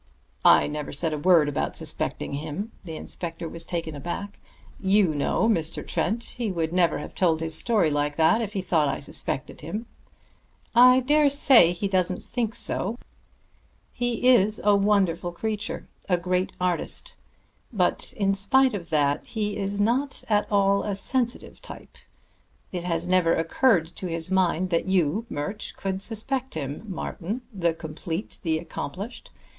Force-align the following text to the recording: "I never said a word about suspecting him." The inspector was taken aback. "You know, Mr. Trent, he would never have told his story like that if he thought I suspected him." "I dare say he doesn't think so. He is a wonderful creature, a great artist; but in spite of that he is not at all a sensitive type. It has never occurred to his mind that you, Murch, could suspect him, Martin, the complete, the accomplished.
"I 0.43 0.65
never 0.65 0.91
said 0.91 1.13
a 1.13 1.17
word 1.19 1.47
about 1.47 1.77
suspecting 1.77 2.33
him." 2.33 2.71
The 2.85 2.95
inspector 2.95 3.47
was 3.47 3.63
taken 3.63 3.93
aback. 3.93 4.39
"You 4.79 5.13
know, 5.13 5.47
Mr. 5.47 5.85
Trent, 5.85 6.23
he 6.23 6.51
would 6.51 6.73
never 6.73 6.97
have 6.97 7.13
told 7.13 7.39
his 7.39 7.53
story 7.53 7.91
like 7.91 8.15
that 8.15 8.41
if 8.41 8.53
he 8.53 8.63
thought 8.63 8.89
I 8.89 8.99
suspected 8.99 9.61
him." 9.61 9.85
"I 10.73 11.01
dare 11.01 11.29
say 11.29 11.71
he 11.71 11.87
doesn't 11.87 12.23
think 12.23 12.55
so. 12.55 12.97
He 13.93 14.27
is 14.27 14.59
a 14.63 14.75
wonderful 14.75 15.31
creature, 15.31 15.87
a 16.09 16.17
great 16.17 16.51
artist; 16.59 17.15
but 17.71 18.11
in 18.17 18.33
spite 18.33 18.73
of 18.73 18.89
that 18.89 19.27
he 19.27 19.55
is 19.55 19.79
not 19.79 20.23
at 20.27 20.51
all 20.51 20.81
a 20.81 20.95
sensitive 20.95 21.61
type. 21.61 21.99
It 22.71 22.85
has 22.85 23.07
never 23.07 23.35
occurred 23.35 23.85
to 23.97 24.07
his 24.07 24.31
mind 24.31 24.71
that 24.71 24.87
you, 24.87 25.27
Murch, 25.29 25.75
could 25.77 26.01
suspect 26.01 26.55
him, 26.55 26.85
Martin, 26.87 27.43
the 27.53 27.75
complete, 27.75 28.39
the 28.41 28.57
accomplished. 28.57 29.29